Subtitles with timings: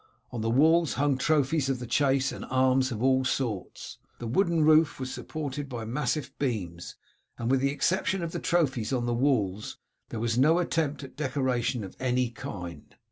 [0.31, 3.99] On the walls hung trophies of the chase and arms of all sorts.
[4.17, 6.95] The wooden roof was supported by massive beams,
[7.37, 9.77] and with the exception of the trophies on the walls
[10.09, 12.95] there was no attempt at decoration of any kind.